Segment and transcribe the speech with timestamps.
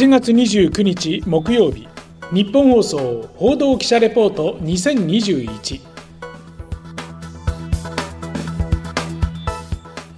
[0.00, 1.86] 7月29日木曜日
[2.32, 5.80] 日本放送報道記者レポート2021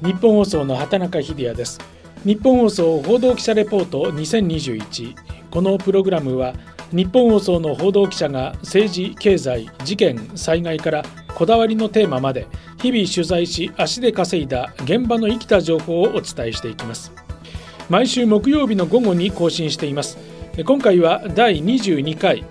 [0.05, 1.81] 日本放送の畑中秀也です。
[2.25, 5.17] 日本放送報道記者レポート2021
[5.51, 6.55] このプログラムは
[6.93, 11.03] 日本放送の報道記者が政治経済事件災害から
[11.35, 12.47] こだわりのテーマまで
[12.81, 17.22] 日々取材し足で稼いだ現場の生きた情報をお伝えしていきます。
[17.93, 20.17] 毎週木曜日の午後に更新しています。
[20.65, 22.43] 今回は第22回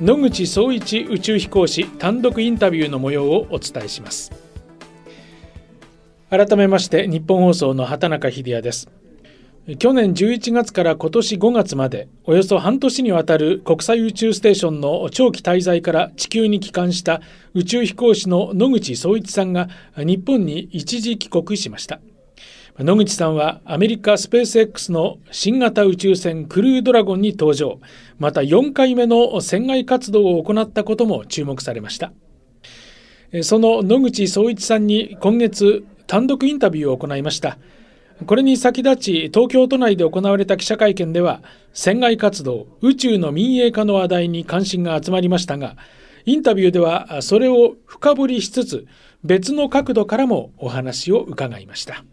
[0.00, 4.30] 野口聡一宇宙飛行士単独インタビューの模様をお伝えします。
[6.30, 8.88] 改めまして日本放送の畑中秀也です。
[9.80, 17.20] 去年11月から今年5月までおよそ半年にわたる国際宇宙ステーションの長期滞在から地球に帰還した
[17.52, 21.98] 宇宙飛行士の野口聡一さんが日本に一時帰国しました。
[22.76, 27.78] 野口さんはアメリカスペース X の新型宇宙船クルードラゴンに登場。
[28.18, 32.12] また4回目の船外活動を行ったことも注目されました。
[33.42, 37.58] その野口聡一さんに今月単独インタビューを行いました。
[38.26, 45.76] これに先立ち東京都内で行われた記者会見では船外活動宇宙の民営化の話題に関心が集まりましたが
[46.24, 48.86] インタビューではそれを深掘りしつつ
[49.24, 52.04] 別の角度からもお話を伺いました。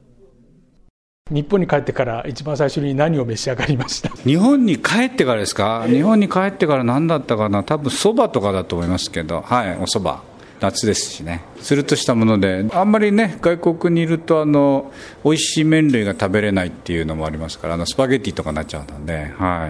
[1.32, 4.10] 日本に帰ってから一番最初に何を召し上がりました？
[4.10, 10.30] 日本に帰ってからですか、日本に帰ってから何だったかな、多分そばとかだと思いますけど、はい、おそば。
[10.60, 14.92] 夏ですしね、つるっとしたもので、あんまりね、外国にいるとあの、
[15.24, 19.70] 美味しい麺類が食べれないっていうのもありますから、あのスパゲッティとかになっちゃうので、はいは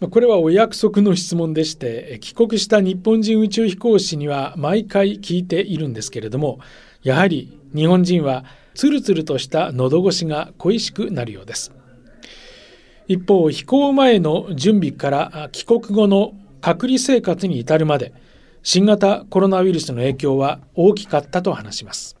[0.00, 0.08] い。
[0.08, 6.60] これはお約束の質問でして、帰国した日本人宇宙飛行士には毎回聞いているんですけれども、
[7.02, 8.44] やはり日本人は
[8.78, 11.72] つるつるとした喉越しが恋しくなるようです。
[13.08, 18.12] 一方、飛行前の準備から帰国後の隔離生活に至るまで、
[18.62, 22.17] 新型コロナウイルスの影響は大きかったと話します。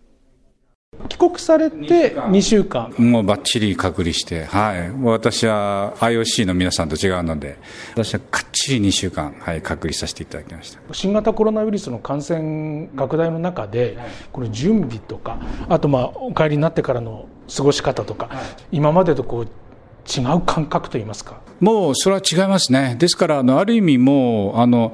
[1.08, 2.92] 帰国されて2週間。
[2.98, 7.56] もうばっちり隔離して、はい、私は IOC の皆さんと違うので、
[7.94, 10.80] 私はかっちり2週間、はい、隔離させていただきました。
[10.92, 13.96] 新型コロナウイルスの感染拡大の中で、
[14.32, 15.38] この準備とか、
[15.68, 21.40] あと、まあ、お帰りになってからの過ごし方とか、はい、今までとこう違う感覚といいますか。
[21.60, 24.92] もうそれは違いますね、ですからあの、ある意味もうあの、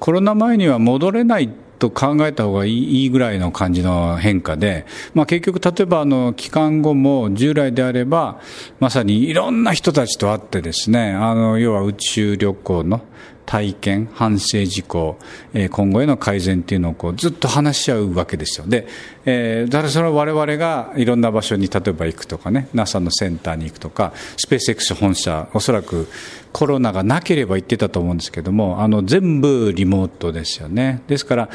[0.00, 1.50] コロナ前には戻れない
[1.84, 8.40] と考えた方がいいぐらいの感じの変化で、まあ、結局、例えばあの帰還後も従来であれば、
[8.80, 13.02] まさにいろんな人たちと会ってですね、あの要は宇宙旅行の
[13.46, 15.18] 体験、反省事項、
[15.52, 18.66] えー、今後への改善っていうのをこうずっと話し合うわけですよ。
[18.66, 18.86] で、
[19.26, 26.08] えー、だからそれは我々がいろんな場所に例えば行くとかね、NASA のセンターに行くとか、スペース X 本社、おそらく
[26.52, 31.02] コロナがなければ行ってたと思うんですけども、あの全部リモートですよね。
[31.08, 31.48] ですから、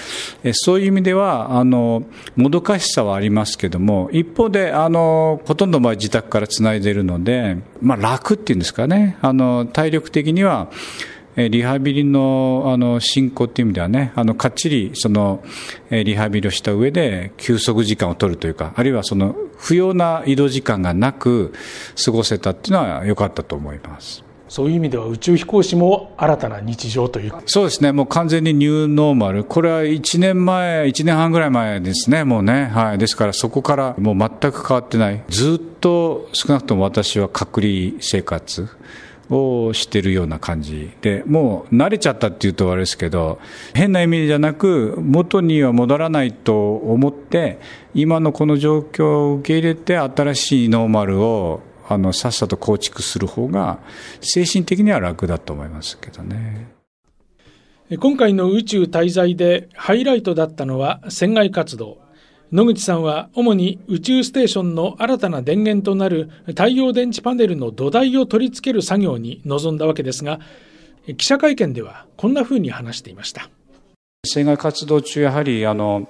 [0.44, 2.04] えー、そういう意味では、あの、
[2.36, 10.70] もどかしさはありますけども、一方で、あの、ほとんど場合自宅から繋いでいるので、まあ楽っていうんですかね、あの、体力的には、
[11.36, 15.44] リハビリのあの進行っていう意味ではね、あのかっちりその
[15.90, 21.54] リハビリをした上で休息時間を取るというか、あるいはその不要な移動時間がなく
[22.04, 24.24] 過ごせたっていうのは良かったと思います。
[24.50, 27.34] そういう意味では宇宙飛行士も新たな日常という。
[27.46, 38.68] そうですね、もう完全にニューノーマル、これは1年前、1年半ぐらい前ですね、もうね、はい、ですからそこからもう全く変わってない、ずっと少なくとも私は隔離生活。
[39.30, 43.40] をしてるような感じで、もう慣れちゃったっていうとあれですけど、
[43.74, 47.60] 変な意味じゃなく、元には戻らないと思って、
[47.94, 53.80] 今のこの状況を受け入れて、新しいノーマルをあのさっさと構築する方が、
[54.22, 56.80] 精神的には楽だと思いますけどね。
[57.98, 61.98] 今回の宇宙滞在でハイライトだったのは船外活動。
[62.52, 70.40] 野口さんは主に宇宙ステーションの新たな電源となる太陽電池パネルの土台を取り付ける作業に臨んだわけですが
[71.18, 73.50] 記者会見ではこんなふうに話していました。
[74.26, 76.10] 船外活動中やはりあの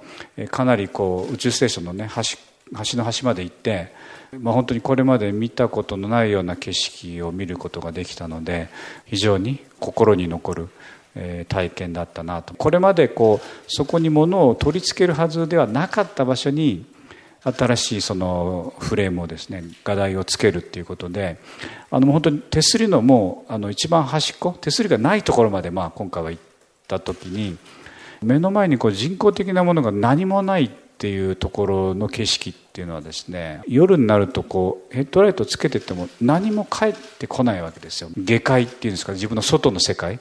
[0.50, 2.38] かなりこう宇宙ステーションのね端
[2.72, 3.92] 端の端まで行って、
[4.38, 8.68] まあ、本当にこれまで見たことのないような景色を見ることができたので
[9.06, 10.68] 非常に心に残る
[11.48, 12.54] 体験だったなと。
[12.54, 16.86] これまでこうそこに物を取り付けるはずではなかった場所に
[17.42, 21.38] 新しいそのフレームをですね画題をつけるっていうことで
[21.90, 26.42] あの本当に手すりのもうあの一番端っこ手すりがないところまでまあ今回は行っ
[26.86, 27.56] た時に
[28.22, 38.10] 目の前にこう人工的なものが何もないっていうところの景色っていうのはですね夜になるとこうヘッドライトつけてても何も返ってこないわけですよ。
[38.18, 40.20] 下界っていうんですか自分の外の世界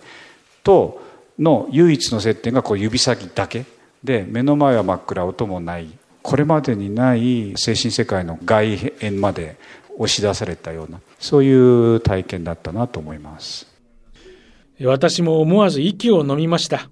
[0.64, 1.02] と
[1.38, 3.66] の唯一の接点がこう指先だけ。
[4.06, 5.90] で目の前は真っ暗音もない。
[6.22, 9.58] これまでにない精神世界の外縁まで
[9.98, 13.68] 押し出されたようなそういう体験だったなと思います。
[14.82, 16.90] 私も思わず息を飲みました。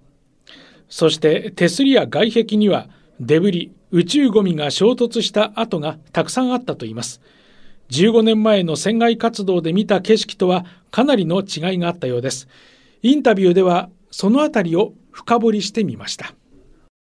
[0.89, 7.21] そして手すりや外壁にはデブリ宇宙ゴミが衝突した跡がたくさんあったといいます。
[7.89, 12.47] 15年前の船外活動で見た景色とはかなりの違いがあったようです。
[13.01, 16.33] インタビューではそのあたりを深掘りしてみました。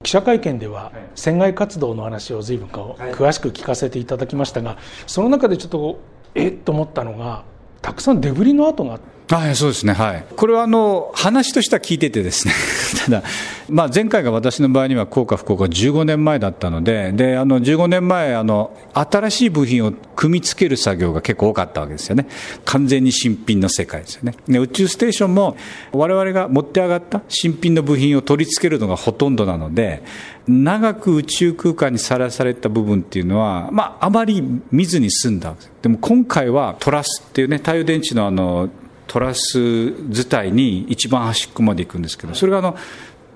[0.04, 4.78] 記者会見では船外活動の話を随分詳しく聞かせていただきましたが
[5.08, 6.00] その中でちょっと
[6.36, 7.44] えっと思ったのが
[7.86, 9.00] たくさんデブリの跡が。
[9.30, 12.54] はい、そうですね、はい、これはあの話としては聞いてて、ですね。
[13.06, 13.24] ただ、
[13.70, 22.28] まあ、前回が私の場合には、効果不効果15年前だったので、であの15年前あの、新しい部品を組み付ける作業が結構多かったわけですよね、
[22.66, 25.58] 完全に新品の世界ですよね、で宇宙ステーションも、
[25.92, 30.04] われわれが持って上がった新品の部品を取り付けるのがほとんどなので、
[30.48, 38.70] 長く宇宙空間にさらされた部分っていうのは、まあ、あまり見ずに済んだでも今回はトラスっていうね、太陽電池のあの
[39.08, 42.76] トラス伝いに一番端っこまで行くんですけど、それがあの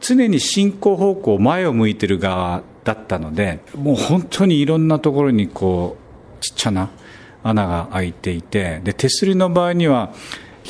[0.02, 5.98] 常に進行方向、前を向いてる側だったので、もう本当にいろんなところにこ
[6.40, 6.90] う、ちっちゃな
[7.44, 10.12] 穴が開いていて、で手すりの場合には、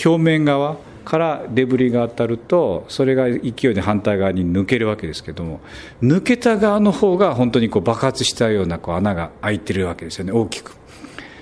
[0.06, 0.78] 表面側
[1.10, 5.60] からデブリが当たると、それが勢いで反対側に抜けるわけですけども、
[6.04, 10.80] 抜けた側の方が本当にこう爆発したようなこう穴が開いてるわけですよね、大きく。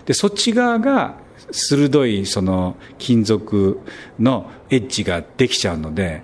[0.06, 1.18] でそっち側が
[1.52, 3.80] 鋭いその金属
[4.20, 6.24] のエッジができちゃうので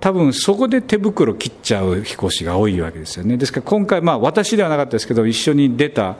[0.00, 6.16] 多分そこで手袋切っちゃう飛行士が多いわけですよねですから今回まあ私ではなかったですけど一緒に出た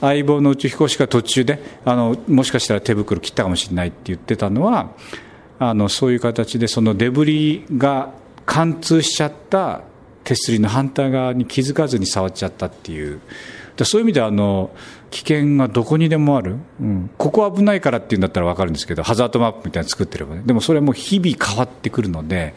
[0.00, 4.90] 相棒の宇宙飛行士が途中であのもしかしたら手袋切ったかもしれないって言ってたのは
[5.70, 8.12] あのそういう形でそのデブリが
[8.46, 9.82] 貫通しちゃった
[10.24, 13.20] 手すりの反対側に気づかずに触っちゃったっていう。
[13.82, 14.70] そういう意味であの
[15.10, 20.42] 危険がどこにでもある、うん、ここ危ないからっていうんだったら分かるんですけどハザードマップみたいなの作ってればね。
[20.46, 22.54] でもそれも日々変わってくるので。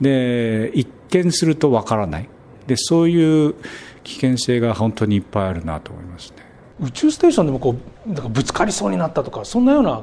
[0.00, 2.28] で一見すると分からない。
[2.66, 3.54] でそういう
[4.04, 6.36] 危険性が本当にいっぱいあるなと思いますね。
[6.80, 7.76] 宇宙ステーションでもこ
[8.06, 10.02] うなんかぶつかりそうになったとかそんなような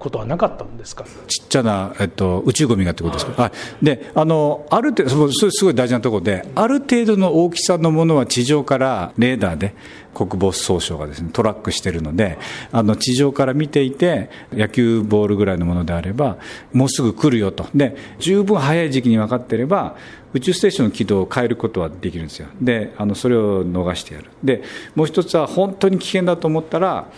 [0.00, 1.04] ことはなかったんですか？
[1.28, 3.52] ちっちゃな、えっと、宇宙ゴミがってことですか、は
[3.82, 9.74] い、であのある程度、それすごい大事なところで、ある程度の大きさのものは地上からレーダーで
[10.14, 12.38] 国防総省がです、ね、トラックしてるので、
[12.72, 16.38] あの地上から見ていて、野球ボールぐらいのものであれば、
[16.72, 19.96] もうすぐ来るよと、で十分早い時期に分かっていれば、
[20.32, 24.62] 宇宙ステーションの軌道を変えることはできるんですよ、であのそれを逃してやる、で
[24.94, 27.12] もう一つは本当に危険だと思ったら、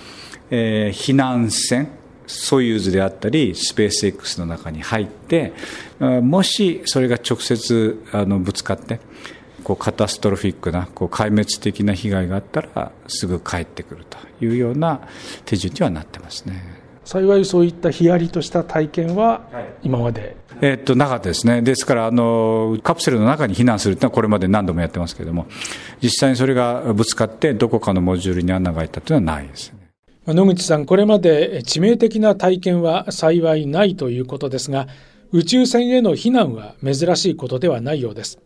[0.50, 1.88] えー、避難船、
[2.32, 5.52] ソユーズであったりスペース X の中に入って
[6.00, 9.00] もしそれが直接あのぶつかって
[9.62, 15.00] こうカタストロフィックなこう壊滅的な被害があったらすぐ帰ってくるというような
[15.44, 16.82] 手順にはなってますね。
[17.04, 19.42] 幸いそういったヒヤリとした体験は
[19.82, 25.46] 今まで、えー、っとなかったですね、ですからあの、カプセルの中に避難するというのは、これまで何度もやってますけれども、
[26.00, 29.81] 実際にそれがぶつかって、どこかのモジュールに穴が開いたというのはないです、ね。
[30.26, 34.86] 野口さん、これまで致命的な体験は幸いないということですが、
[35.32, 38.38] 宇宙船への避難は珍しいことではないようです。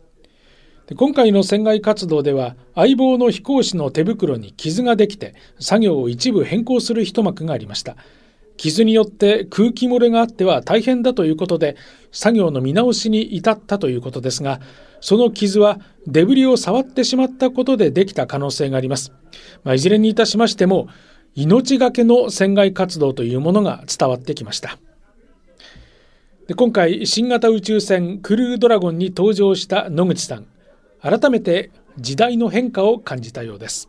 [0.95, 7.97] 今回の船外活動では相棒の飛行士の手袋に傷ができて作業を一部変更する一幕がありました
[8.55, 11.75] 傷によって空気漏れがあっては大変だということで
[12.13, 14.61] 作業の見直しに至ったということですが
[15.01, 19.11] その傷はデブリを触ってしまったことでできた可能性があります、
[19.65, 20.87] まあ、いずれにいたしましても
[21.37, 24.79] 命がけの船外活動というものが伝わってきました。
[26.47, 30.47] で今回新型宇宙船クルードラゴンに登場した野口さん。
[30.99, 33.87] 改めて時代の変化を感じたようです。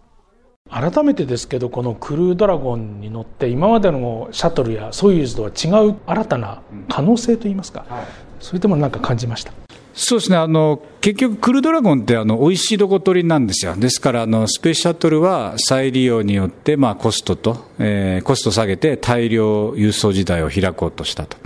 [0.70, 8.06] 改めてですけどこのクルードラゴンに乗って今までのシャトルやソユーズとは違う新たな可能性といいますか、はい、
[8.40, 9.54] そういったものなんか感じました
[10.00, 21.36] そうですね、あの結局、クルドラゴンってあの美味しいどこ取りなんですよ、ですからあのスペースシャトルは再利用によって、まあ、コストと、えー、コスト下げて大量輸送時代を開こうとしたと。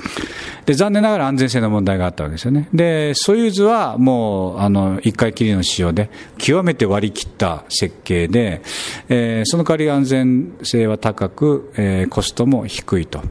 [0.66, 8.60] で、残念ながら安全性の問題があったわけですよね、でソユーズはもうあの1回きりの使用で、極めて割り切った設計で、
[9.08, 13.22] えー、その代わり安全性は高く、えー、コストも低いと。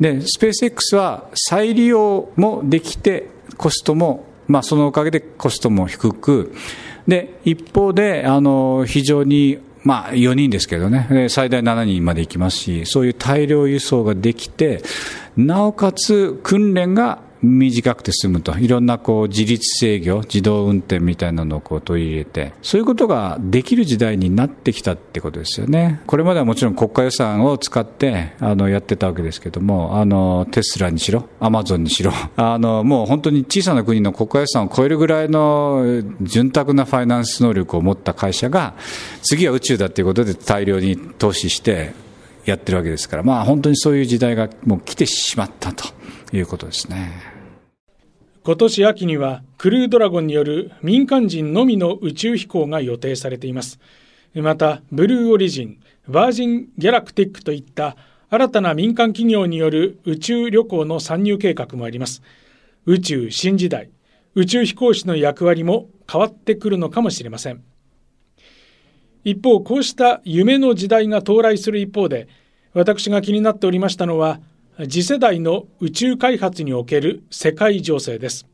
[0.00, 6.54] でスペース X は再利用もできて、コストもまあ、そのおかげでコストも低く、
[7.06, 14.82] で、一方で、あの、非常にまあ、4人ですけどね、最大7人まで行きますし、そういう大量輸送ができて、
[15.36, 26.00] なおかつ訓練が短くて済むと、いろんなこう自律制御、自動運転みたいなのをこう取り入れて、そういうことができる時代になってきたってことですよね。
[26.06, 38.74] これまではもちろん国家予算を使ってあのやってたわけですけども、あのテスラにしろ、アマゾンにしろ、 あのもう本当に小さな国の国家予算を超えるぐらいの潤沢なファイナンス能力を持った会社が、
[39.22, 42.00] 次は宇宙だっていうことで大量に投資して、
[42.44, 45.84] やってるわけですから、まあ、本当にそういう時代がもう来てしまったと
[46.32, 47.12] いうことですね。
[48.44, 53.78] 今年秋にはクルードラゴンによる民間人のみの宇宙飛行が予定されています。
[54.34, 57.96] またブルーオリジンバージン・ギャラクティックといった
[58.30, 62.22] 新たな民間企業による宇宙旅行の参入計画もあります。
[62.86, 63.90] 宇宙新時代
[64.34, 67.62] 宇宙飛行士の役割も変わってくるのかもしれません。
[69.24, 72.26] 一方こうした夢の時代が到来する一方で
[72.74, 74.40] 私が気になっておりましたのは
[74.88, 78.46] 次世代の宇宙開発における世界情勢です。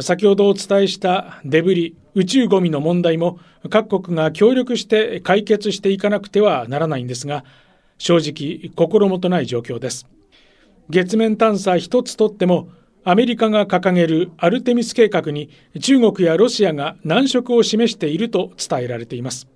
[0.00, 3.38] 先ほどお伝えしたデブリ宇宙ゴミの問題も
[3.68, 7.44] 各国が協力して解決していかなくてはならないんですが
[7.98, 10.06] 正直心もとない状況です。
[10.88, 12.68] 月面探査一つとっても
[13.04, 15.50] アメリカが掲げるアルテミス計画に
[15.80, 19.48] 中国やロシアが難色を示していると伝えられています。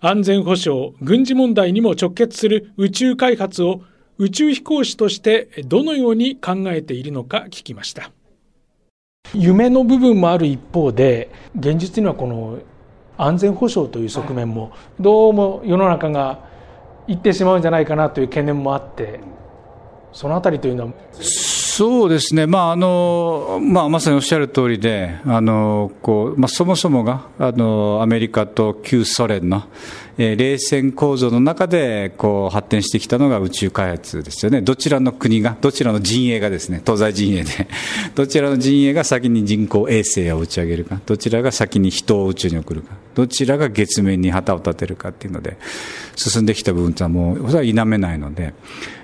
[0.00, 3.82] 安全保障軍事問題にも直結する宇宙開発を
[4.22, 8.12] 宇宙飛行士としてどのように考えているのか聞きました。
[9.34, 12.60] 夢の部分もある一方で現実にはこの
[13.18, 16.38] 安全保障という側面もどうも世の中が
[17.08, 19.18] いってしまうんじゃないかなという懸念もあって
[20.12, 20.92] そのあたりというのは
[21.74, 29.62] そうですね、まああのまあ、まさにおっしゃる通りで、あのこうまあ、そもそもがあのアメリカと旧ソ連の、
[30.18, 37.68] えー、冷戦構造の中でこう発展してきたのが宇宙開発ですよね、どちらの国が、どちらの陣営がですね、東西陣営で、
[38.14, 45.56] どちらの陣営が先に人工衛星を打ち上げるか、どちらが先に人を宇宙に送るか、どちらが月面に旗を立てるかっていうので、
[46.16, 48.54] 進んできた部分とはもう、それは否めないので。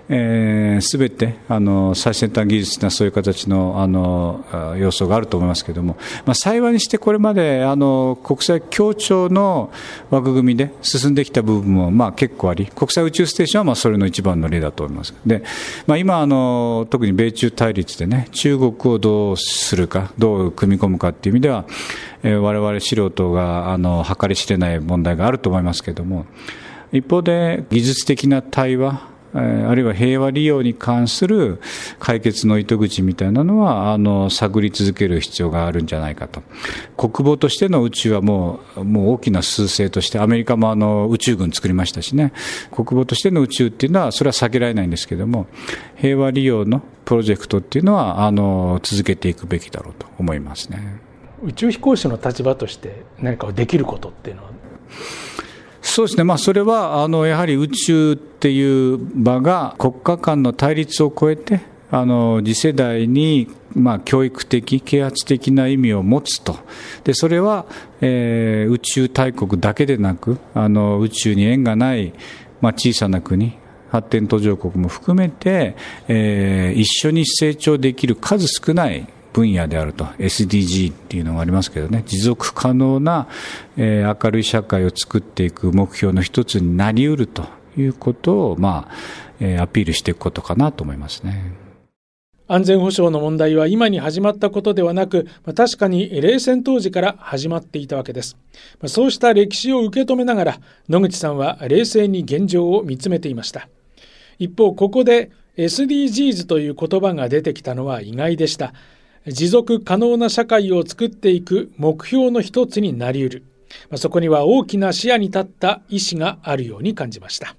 [0.09, 4.45] す、えー、べ、てあの最先端技術なそういう形のあの
[4.79, 9.71] 要素があると思いますけれども、まあ、幸いにしてこれまであの国際協調の
[10.11, 15.15] 枠組みで進んできた部分もまあ結構あり、国際宇宙ステーションはまあそれの一番の例だと思います。
[15.27, 15.43] で
[15.87, 21.67] まあ、今あの、特に米中対立でね、中国をどうするか、どう組み込むかっていう意味では、
[22.22, 26.26] えー、我々素人があの計り知れない問題があると思いますけれども、
[26.92, 31.60] 一方で技術的な対話、あるいは平和利用に関する
[31.98, 36.42] 解決の糸口みたいなのは、あの、探り続ける必要があるんじゃないかと。
[36.96, 42.32] 国防としての宇宙はもう、もう大きな趨勢として、アメリカもあの、宇宙軍作りましたしね、
[42.70, 45.46] 国防としての宇宙っていうのは、それは避けられないんですけども、
[45.96, 51.08] 平和利用のプロジェクトっていうのは、あの、続けていくべきだろうと思いますね。
[51.45, 54.50] 宇宙飛行士の立場として何かできることっていうのは。
[55.80, 66.57] そうですね、まあ、それはあのやはり宇宙っていう場が国家間の対立を超えて、あの次世代に、まあ、教育的、啓発的な意味を持つと、
[67.04, 67.66] でそれは、
[68.00, 72.12] えー、宇宙大国だけでなく、あの宇宙に縁がない、
[72.61, 73.57] まあ、小さな国、
[73.90, 75.75] 発展途上国も含めて、
[76.09, 83.28] えー、一緒に成長できる数少ない分野であると SDG っていうのがありますけどね持続可能な、
[83.76, 87.45] えー、明るい社会を作っていく目標の一つになりうると
[87.76, 88.95] いうことを、まあ
[89.38, 91.52] えー、アピールしていくことかなと思いますね。
[92.49, 98.38] 安全保障の問題は今に始まったことではなく、確かに冷戦当時から始まっていたわけです。
[98.87, 103.68] そうした歴史を受け止めながら、野口さんは冷静に現状を見つめていました。
[104.38, 108.73] 一方、ここで SDGs という言葉が出てきたのは意外でした。
[109.30, 113.44] 持続可能な社会を作っていく目標の一つになりうる、
[113.97, 117.56] そこには大きな視野に立った意思があるように感じました。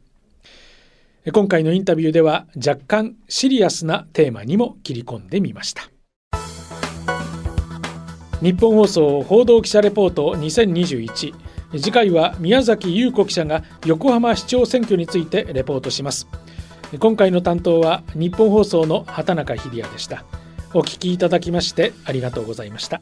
[1.31, 5.89] 今回のインタビューでは若干シリアスなテーマにも切り込んでみました。
[8.41, 11.33] 日本放送報道記者レポート2021
[11.73, 16.27] 次回は宮崎優子記者が横浜市長選挙についてレポートします。
[16.99, 20.23] 今回の担当は日本放送の畑中秀也でした。
[20.73, 23.01] お聞きいただきましてありがとうございました。